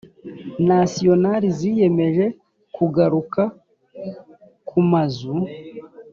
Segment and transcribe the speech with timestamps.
[0.69, 2.25] nationale ziyemeje
[2.75, 3.41] kugaruka
[4.67, 5.35] kumazu